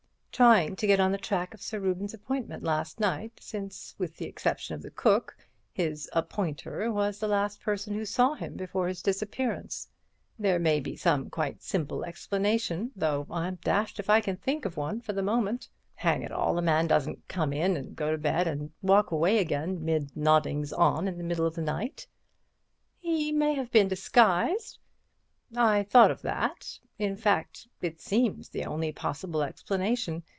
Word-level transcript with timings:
"Trying 0.33 0.75
to 0.77 0.87
get 0.87 0.99
on 0.99 1.11
the 1.11 1.19
track 1.19 1.53
of 1.53 1.61
Sir 1.61 1.79
Reuben's 1.79 2.15
appointment 2.15 2.63
last 2.63 2.99
night, 2.99 3.33
since, 3.39 3.93
with 3.99 4.15
the 4.17 4.25
exception 4.25 4.73
of 4.73 4.81
the 4.81 4.89
cook, 4.89 5.37
his 5.71 6.09
'appointer' 6.13 6.91
was 6.91 7.19
the 7.19 7.27
last 7.27 7.59
person 7.59 7.93
who 7.93 8.05
saw 8.05 8.33
him 8.33 8.55
before 8.55 8.87
his 8.87 9.03
disappearance. 9.03 9.87
There 10.39 10.57
may 10.57 10.79
be 10.79 10.95
some 10.95 11.29
quite 11.29 11.61
simple 11.61 12.03
explanation, 12.03 12.91
though 12.95 13.27
I'm 13.29 13.57
dashed 13.61 13.99
if 13.99 14.09
I 14.09 14.19
can 14.19 14.35
think 14.35 14.65
of 14.65 14.77
one 14.77 14.99
for 14.99 15.13
the 15.13 15.21
moment. 15.21 15.69
Hang 15.93 16.23
it 16.23 16.31
all, 16.31 16.57
a 16.57 16.61
man 16.63 16.87
doesn't 16.87 17.27
come 17.27 17.53
in 17.53 17.77
and 17.77 17.95
go 17.95 18.09
to 18.09 18.17
bed 18.17 18.47
and 18.47 18.71
walk 18.81 19.11
away 19.11 19.37
again 19.37 19.85
'mid 19.85 20.15
nodings 20.17 20.73
on' 20.73 21.07
in 21.07 21.19
the 21.19 21.23
middle 21.25 21.45
of 21.45 21.53
the 21.53 21.61
night." 21.61 22.07
"He 22.99 23.31
may 23.31 23.53
have 23.53 23.69
been 23.69 23.89
disguised." 23.89 24.79
"I 25.55 25.83
thought 25.83 26.09
of 26.11 26.21
that—in 26.21 27.17
fact, 27.17 27.67
it 27.81 27.99
seems 27.99 28.47
the 28.49 28.63
only 28.63 28.93
possible 28.93 29.43
explanation. 29.43 30.23